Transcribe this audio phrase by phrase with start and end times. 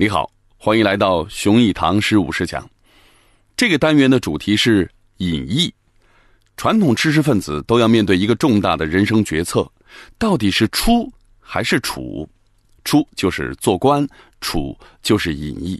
[0.00, 2.66] 你好，欢迎来到熊一堂诗五十讲。
[3.54, 5.70] 这个单元的主题是隐逸。
[6.56, 9.70] 传统知识分子都要面对一个重大的人生决策：
[10.16, 12.26] 到底是出还是处？
[12.82, 14.08] 出就是做官，
[14.40, 15.78] 处就是隐逸。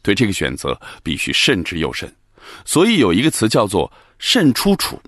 [0.00, 2.10] 对这个选择必须慎之又慎。
[2.64, 4.98] 所以有一个词叫做“慎出处”。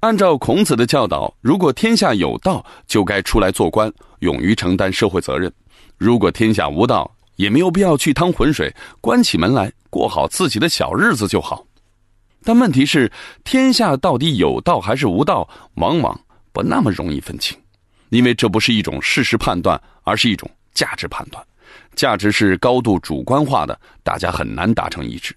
[0.00, 5.50] 按照孔子的教导，如果天下有道，就该出来做官，勇于承担社会责任；
[5.98, 11.64] 如果天下无道，也没有必要去趟浑水，关起门来过好自己的小日子就好。
[12.42, 13.10] 但问题是，
[13.44, 16.20] 天下到底有道还是无道，往往
[16.52, 17.56] 不那么容易分清，
[18.08, 21.44] 因为这不是一种事实判断，而是一种价值判断。
[21.94, 25.34] 价值是高度主观化的，大家很难达成一致。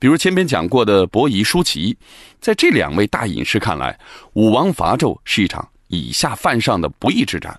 [0.00, 1.96] 比如前边讲过的伯夷、叔齐，
[2.40, 3.96] 在这两位大隐士看来，
[4.32, 7.56] 武王伐纣是一场以下犯上的不义之战。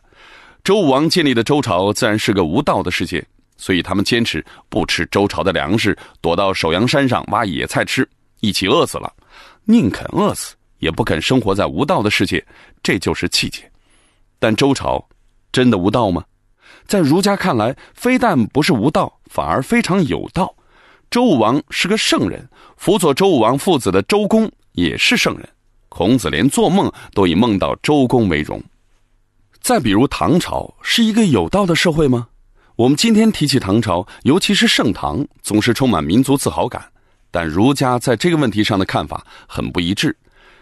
[0.64, 3.26] 周武王建立的周朝自然是个无道的世界。
[3.64, 8.06] 所以他们坚持不吃周朝的粮食，躲到首阳山上挖野菜吃，
[8.42, 9.10] 一起饿死了，
[9.64, 12.46] 宁肯饿死也不肯生活在无道的世界，
[12.84, 13.72] 这就是气节。
[14.38, 15.08] 但周朝
[15.54, 16.26] 真的无道吗？
[16.86, 20.54] 在儒家看来，非但不是无道，反而非常有道。
[21.10, 25.48] 周武王是个圣人，辅佐周武王父子的周公也是圣人。
[25.88, 28.62] 孔子连做梦都以梦到周公为荣。
[29.62, 32.28] 再比如唐朝是一个有道的社会吗？
[32.76, 36.84] 我们今天提起唐朝，尤其是盛唐，总是充满民族自豪感。
[37.30, 40.16] 但儒家在这个问题上的看法很不一致。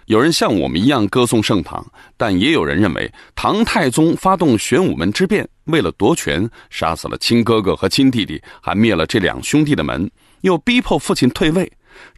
[0.08, 1.86] 有人像我们一样歌颂盛唐，
[2.18, 11.72] 但也有人认为唐太宗发动玄武门之变，为了夺权，杀死了亲哥哥和亲弟弟，还灭了这两兄弟的门，又逼迫父亲退位。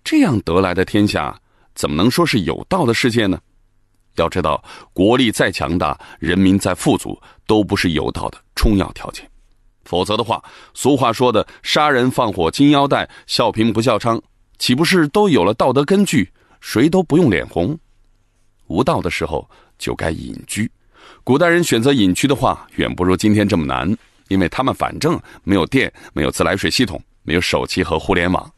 [0.03, 1.39] 这样得来的天下，
[1.75, 3.39] 怎么能说是有道的世界呢？
[4.15, 9.29] 要知道，国力再强大，人民再富足，都不是有道的充要条件。
[9.85, 14.21] 否则的话，俗话说的“杀人放火金腰带，笑贫不笑娼”，
[14.57, 16.31] 岂不是都有了道德根据，
[16.61, 17.77] 谁都不用脸红？
[18.67, 20.69] 无道的时候就该隐居。
[21.23, 23.95] 古代人选择隐居的话，远不如今天这么难，
[24.29, 28.49] 因为他们反正没有电，没有自来水系统，没有手机和互联网，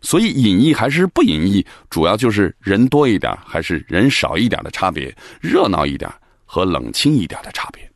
[0.00, 6.10] 所以隐逸还是不隐逸，主要就是人多一点还是人少一点的差别，热闹一点
[6.44, 7.88] 和冷清一点的差别。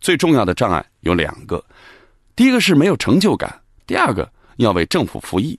[0.00, 1.64] 最重要的障碍有两个。
[2.36, 5.58] 第一个是没有成就感，第二个要为政府服役。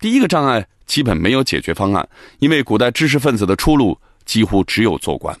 [0.00, 2.08] 第一个障碍基本没有解决方案，
[2.38, 5.36] 因为古代知识分子的出路几乎只有做官。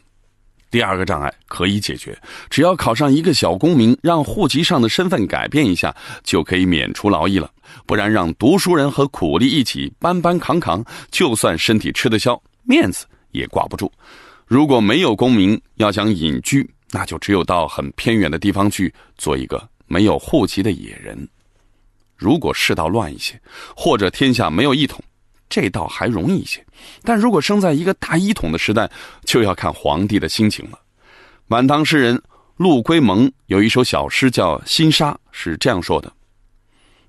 [0.70, 2.14] 第二个障碍可以解决，
[2.50, 7.50] 只要考上一个小功名，让户籍上的身份改变一下，就可以免除劳役了。
[7.86, 13.90] 不然让读书人和苦力一起搬搬扛扛，就算身体吃得消，面子也挂不住。
[14.44, 19.66] 如果没有功名，要想隐居，那就只有到很偏远的地方去做一个。
[19.88, 21.28] 没有户籍的野人，
[22.14, 23.40] 如果世道乱一些，
[23.74, 25.02] 或者天下没有一统，
[25.48, 26.64] 这倒还容易一些。
[27.02, 28.88] 但如果生在一个大一统的时代，
[29.24, 30.78] 就要看皇帝的心情了。
[31.48, 32.22] 晚唐诗人
[32.56, 36.12] 陆龟蒙有一首小诗叫《新沙》，是这样说的：“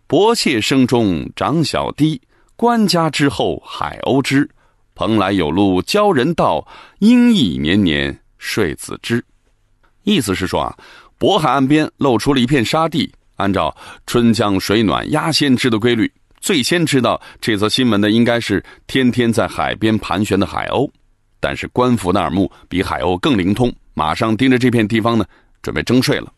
[0.08, 2.22] 薄妾生中长小低，
[2.56, 4.50] 官家之后海鸥之。
[4.96, 6.66] 蓬莱有路教人道，
[7.00, 9.24] 鹰翼年年睡子之。”
[10.04, 10.78] 意思是说啊。
[11.19, 13.12] 渤海岸边露出了一片沙地。
[13.35, 13.75] 按照
[14.06, 20.90] 春江水暖鸭先知的规律，最先知道这则新闻的应该是天天在海边盘旋的海鸥。
[21.40, 25.25] 但是官府的耳目比海鸥更灵通，马上盯着这片地方呢，
[25.62, 26.34] 准备征税了。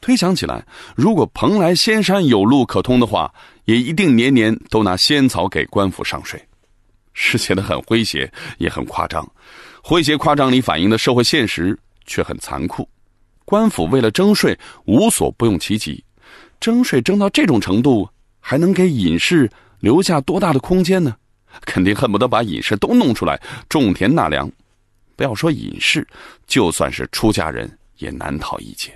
[0.00, 0.64] 推想起来，
[0.96, 3.30] 如果蓬莱仙山有路可通的话，
[3.66, 6.42] 也一定年年都拿仙草给官府上税。
[7.12, 9.28] 是写的很诙谐，也很夸张。
[9.82, 12.88] 诙谐夸张里反映的社会现实却很残酷。
[13.48, 14.54] 官府为了征税，
[14.84, 16.04] 无所不用其极。
[16.60, 18.06] 征税征到这种程度，
[18.40, 19.50] 还能给隐士
[19.80, 21.16] 留下多大的空间呢？
[21.62, 24.52] 肯定恨不得把隐士都弄出来种田纳粮。
[25.16, 26.06] 不要说隐士，
[26.46, 28.92] 就算是出家人也难逃一劫。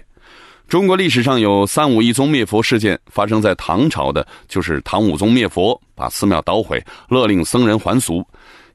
[0.69, 6.79] 中国历史上有三武一宗灭佛事件，发生在唐朝的，就是唐武宗灭佛，把寺庙捣毁，
[7.09, 8.23] 勒令僧人还俗。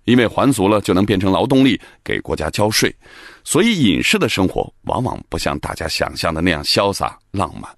[0.07, 2.95] 因为还俗了，就能变成劳动力给国家交税，
[3.43, 7.69] 所以隐士的生活往往不像大家想象的那样潇洒浪漫。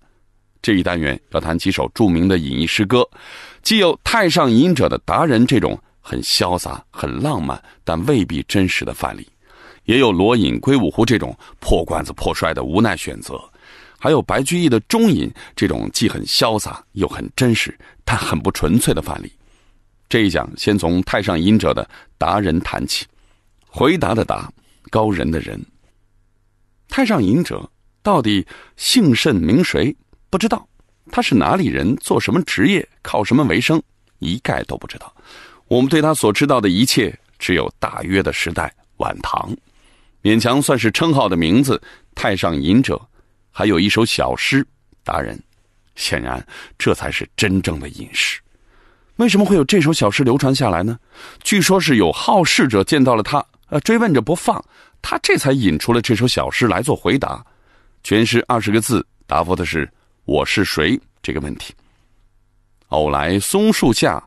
[0.61, 3.03] 这一单元要谈几首著名的隐逸诗歌，
[3.63, 9.27] 既有太上隐者的达人这种很潇洒、很浪漫但未必真实的范例，
[9.85, 13.41] 也有罗隐、归五湖这种破罐子破摔的无奈选择，
[13.97, 17.75] 还有白居易的中隐这种既很潇洒又很真实
[18.05, 19.31] 但很不纯粹的范例。
[20.09, 23.06] 这一讲先从太上隐者的达人谈起，
[23.67, 24.51] 回答的答，
[24.89, 25.63] 高人的人。
[26.88, 27.69] 太上隐者
[28.01, 28.45] 到底
[28.75, 29.95] 姓甚名谁？
[30.31, 30.67] 不知道，
[31.11, 33.79] 他是哪里人，做什么职业，靠什么为生，
[34.17, 35.15] 一概都不知道。
[35.67, 39.56] 我们对他所知道的一切，只有大约的时代晚唐，
[40.23, 41.79] 勉强算是称号的名字。
[42.15, 43.00] 太上隐者，
[43.51, 44.65] 还有一首小诗。
[45.03, 45.39] 达人，
[45.95, 46.44] 显然
[46.79, 48.41] 这才是真正的隐士。
[49.19, 50.98] 为什么会有这首小诗流传下来呢？
[51.44, 54.63] 据说是有好事者见到了他，呃，追问着不放，
[55.01, 57.45] 他这才引出了这首小诗来做回答。
[58.01, 59.92] 全诗二十个字，答复的是
[60.24, 61.74] “我是谁”这个问题。
[62.88, 64.25] 偶来松树下，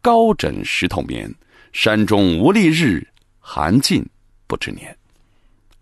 [0.00, 1.32] 高枕石头眠。
[1.72, 3.06] 山中无丽日，
[3.38, 4.04] 寒尽
[4.48, 4.94] 不知年。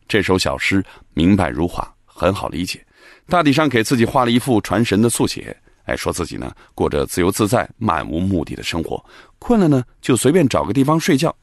[0.06, 0.84] 这首小诗
[1.14, 2.84] 明白如画，很好理解。
[3.26, 5.56] 大体上给自己画了一幅传神的速写，
[5.90, 9.04] 哎，说自己呢过着自由自在、漫无目的的生活，
[9.40, 11.34] 困了呢就随便找个地方睡觉。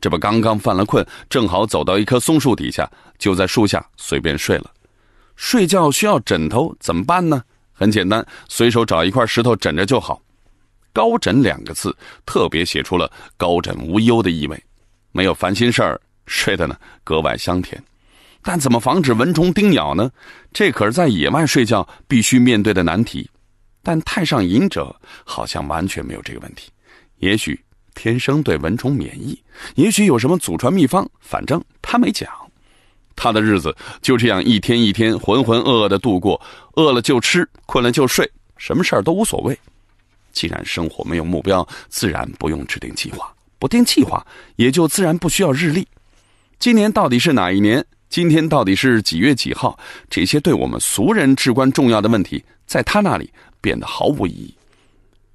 [0.00, 2.88] 这不刚刚犯了困，正好走到一棵松树底下，
[3.18, 4.70] 就在树下随便睡了。
[5.34, 7.42] 睡觉需要枕头，怎么办呢？
[7.72, 10.22] 很简单，随手找一块石头枕着就好。
[10.92, 11.94] 高枕两个字，
[12.24, 14.62] 特别写出了高枕无忧的意味，
[15.10, 17.82] 没有烦心事儿，睡得呢格外香甜。
[18.42, 20.08] 但怎么防止蚊虫叮咬呢？
[20.52, 23.28] 这可是在野外睡觉必须面对的难题。
[23.86, 24.92] 但太上隐者
[25.22, 26.72] 好像完全没有这个问题，
[27.18, 27.56] 也许
[27.94, 29.40] 天生对蚊虫免疫，
[29.76, 32.28] 也许有什么祖传秘方，反正他没讲。
[33.14, 33.72] 他的日子
[34.02, 36.40] 就这样一天一天浑浑噩噩的度过，
[36.72, 39.56] 饿了就吃，困了就睡，什么事儿都无所谓。
[40.32, 45.86] 既然生活没有目标，自然不用制定计划，不定计划也就自然不需要日历。
[46.58, 47.86] 今年到底是哪一年？
[48.08, 49.78] 今天到底是几月几号？
[50.10, 54.54] 这些对我们俗人至关重要的问题，在他那里变得毫无意义。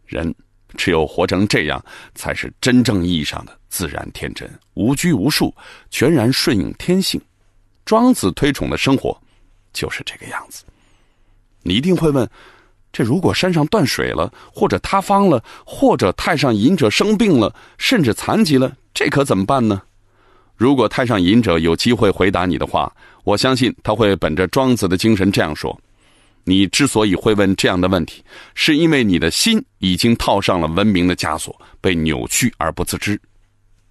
[0.06, 0.34] 人
[0.76, 1.84] 只有活成这样，
[2.16, 5.54] 才是真正意义上的自然天真，无拘无束，
[5.90, 7.22] 全然顺应天性。
[7.86, 9.18] 庄子推崇的生活，
[9.74, 10.64] 就是这个样子。
[11.64, 12.30] 你一定会问：
[12.92, 19.82] 这如果山上断水了，或者塌方了，或者太上隐者生病了，甚至残疾了，这可怎么办呢？
[20.56, 25.80] 如果太上隐者有机会回答你的话，我相信他会本着庄子的精神这样说：
[26.44, 28.24] 你之所以会问这样的问题，
[28.56, 33.20] 是因为你的心已经套上了文明的枷锁，被扭曲而不自知。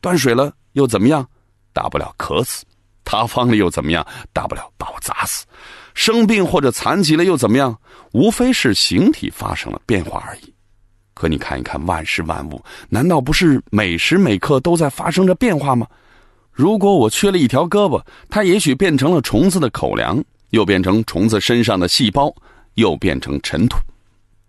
[0.01, 1.27] 断水了又怎么样？
[1.73, 2.65] 大不了渴死；
[3.05, 4.07] 塌方了又怎么样？
[4.33, 5.45] 大不了把我砸死。
[5.95, 7.77] 生病或者残疾了又怎么样？
[8.13, 10.55] 无非是形体发生了变化而已。
[11.15, 15.87] 可你看一看万事万物，难道不是每时每刻都在发生着变化吗？
[16.51, 22.35] 如果我缺了一条胳膊，它也许变成了虫子的口粮，又变成虫子身上的细胞，
[22.75, 23.77] 又变成尘土，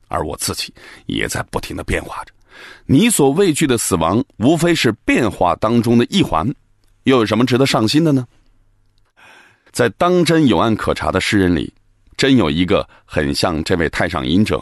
[0.07, 0.73] 而我自己
[1.05, 2.33] 也在不停的变化着。
[2.85, 6.53] 你所畏惧的死亡，无非是变化当中的一环，
[7.03, 8.27] 又有什么值得上心的呢？
[9.71, 11.73] 在当真有案可查的诗人里，
[12.17, 14.61] 真有一个很像这位太上隐者，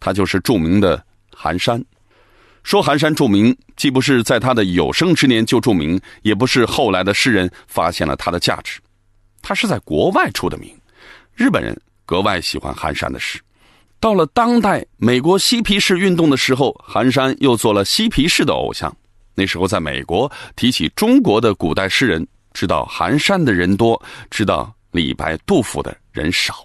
[0.00, 1.02] 他就是著名的
[1.32, 1.82] 寒山。
[2.64, 8.80] 说寒山著名，既不是在他的有生之年就著名，也不是后来的诗人发现了他的价值，
[9.42, 10.74] 他是在国外出的名。
[11.34, 13.40] 日本人格外喜欢寒山的诗。
[14.00, 18.94] 到了当代美国嬉皮士运动的时候，寒山又做了嬉皮士的偶像。
[19.34, 24.00] 那时候在美国提起中国的古代诗人，知道寒山的人多，
[24.30, 26.64] 知道李白、杜甫的人少。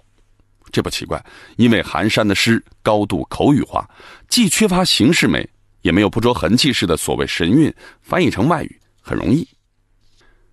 [0.70, 1.24] 这不奇怪，
[1.56, 3.88] 因为寒山的诗高度口语化，
[4.28, 5.48] 既缺乏形式美。
[5.82, 9.46] 也没有不着痕迹式的所谓神韵，翻译成外语很容易。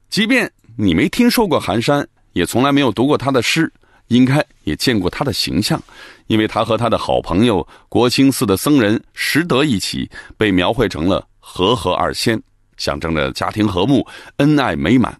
[0.10, 3.72] 即便你没听说过寒山，也从来没有读过他的诗，
[4.08, 5.82] 应该也见过他的形象，
[6.28, 12.42] 因为他和他的好朋友国清寺的僧人石德一起被描绘成了和合二仙，
[12.78, 14.06] 象征着家庭和睦、
[14.38, 15.16] 恩爱美满。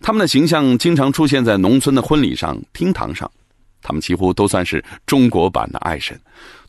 [0.00, 3.30] 他们的形象经常出现在农村的婚礼上、厅堂上，
[3.82, 6.20] 他们几乎都算是中国版的爱神。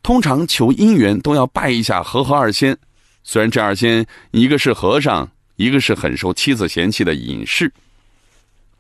[0.02, 2.78] 通常求姻缘都要拜一下和合二仙。
[3.24, 7.72] 虽然这二仙一个是和尚，一个是很受妻子嫌弃的隐士。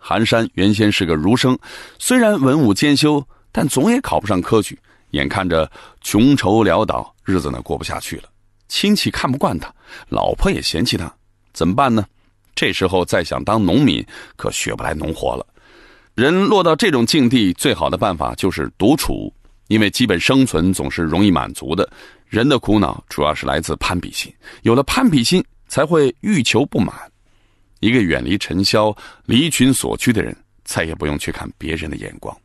[0.07, 1.59] 寒山原先是个儒生，
[1.99, 3.21] 虽然文武兼修，
[3.51, 4.79] 但总也考不上科举。
[5.09, 8.29] 眼看着穷愁潦倒，日子呢过不下去了。
[8.69, 9.69] 亲戚看不惯他，
[10.07, 11.13] 老婆也嫌弃他，
[11.51, 12.05] 怎么办呢？
[12.55, 14.01] 这时候再想当农民，
[14.37, 15.45] 可学不来农活了。
[16.15, 19.29] 人落到这种境地，最好的办法就是独处，
[19.67, 21.85] 因为基本生存总是容易满足的。
[22.27, 26.95] 人的苦恼主要是来自攀比心，有了攀比心，才会欲求不满。
[27.79, 32.35] 一个远离尘嚣、离群所居的人，再也不用去看别人的眼光。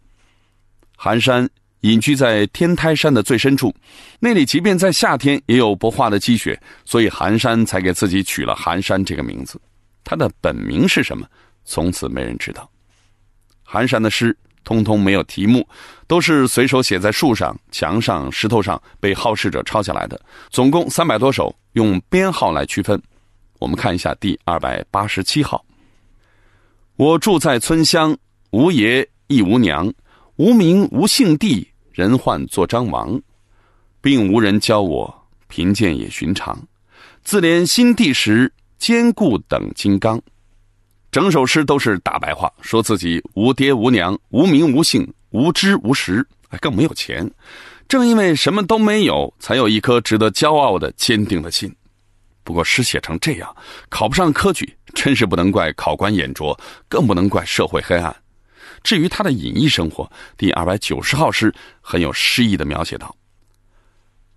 [0.97, 1.49] 寒山
[1.81, 3.75] 隐居在天台山的最深处，
[4.21, 9.61] 那里即便在夏天也有不化的积雪，所以寒山才给自己取了寒山这个名字。
[10.05, 11.27] 他的本名是什么？
[11.65, 12.69] 从此没人知道。
[13.63, 15.67] 寒山的诗通通没有题目，
[16.07, 20.21] 都是随手写在树上、墙上、石头上，被好事者抄下来的。
[20.51, 23.01] 总共三百多首，用编号来区分。
[23.63, 25.65] 我们看一下第二百八十七号。
[26.97, 28.17] 我住在村乡，
[28.51, 29.95] 无爷亦无娘，
[30.35, 33.23] 无名无姓地，人唤作张王，
[34.01, 36.61] 并无人教我，贫贱也寻常。
[37.23, 40.21] 自怜心地时坚固等金刚。
[41.13, 46.27] 整首诗都是大白话，说自己无爹无娘、无名无姓、无知无识，
[46.61, 47.31] 更没有钱。
[47.87, 51.73] 正因为什么都没有，才有一颗值得骄傲的坚定的心。
[52.45, 53.57] 不过诗写成这样，
[53.89, 56.59] 考不上科举，真是不能怪考官眼拙，
[56.89, 58.15] 更不能怪社会黑暗。
[58.83, 63.15] 至于他的隐逸生活，第二百九十号诗很有诗意的描写道：“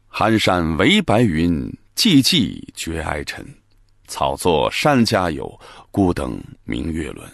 [0.07, 3.45] 寒山唯白云，寂寂觉哀尘。”
[4.07, 5.59] 草作山家有，
[5.89, 7.27] 孤灯明月轮。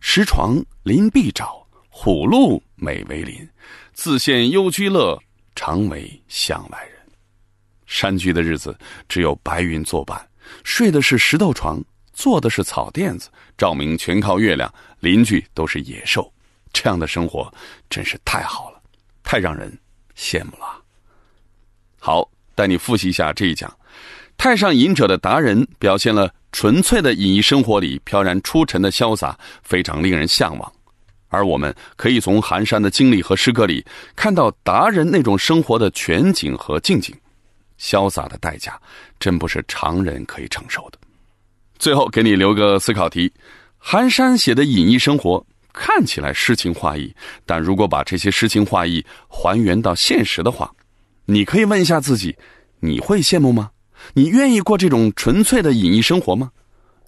[0.00, 3.46] 石床临壁沼，虎鹿美为邻。
[3.92, 5.18] 自羡幽居乐，
[5.54, 6.95] 常为向外人。
[7.86, 8.76] 山居的日子
[9.08, 10.20] 只有白云作伴，
[10.64, 16.32] 睡的是石头床，坐的是草垫子，照明全靠月亮，邻居都是野兽。
[16.72, 17.52] 这样的生活
[17.88, 18.80] 真是太好了，
[19.22, 19.72] 太让人
[20.16, 20.82] 羡慕了。
[21.98, 23.72] 好，带你复习一下这一讲。
[24.36, 30.72] 太上隐者的达人表现了纯粹的隐逸生活里飘然出尘的潇洒，非常令人向往。
[31.28, 37.14] 而我们可以从寒山的经历和诗歌里看到达人那种生活的全景和境景。
[37.80, 38.80] 潇洒的代价，
[39.18, 40.98] 真不是常人可以承受的。
[41.78, 43.32] 最后给你留个思考题：
[43.76, 47.14] 寒山写的隐逸生活看起来诗情画意，
[47.44, 50.72] 但如果把这些诗情画意还原到现实的话，
[51.26, 52.34] 你可以问一下自己：
[52.80, 53.70] 你会羡慕吗？
[54.14, 56.50] 你愿意过这种纯粹的隐逸生活吗？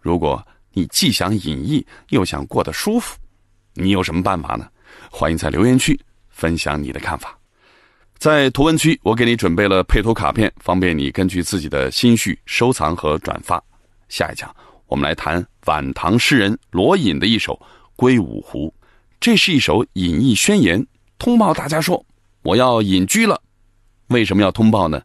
[0.03, 3.17] 如果你既想隐逸又想过得舒服，
[3.75, 4.69] 你有什么办法呢？
[5.11, 5.99] 欢迎在留言区
[6.29, 7.38] 分享你的看法。
[8.19, 13.63] 在图文区，我给你准备了配图卡片，方便你根据自己的心绪收藏和转发。
[14.09, 14.53] 下一讲，
[14.89, 17.55] 我们来谈晚唐诗人罗隐的一首
[17.95, 18.75] 《归五湖》，
[19.21, 20.85] 这是一首隐逸宣言，
[21.17, 22.05] 通报大家说
[22.43, 23.41] 我要隐居了。
[24.09, 25.01] 为什么要通报呢？